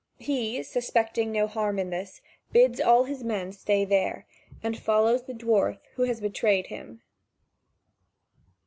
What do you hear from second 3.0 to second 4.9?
his men stay there, and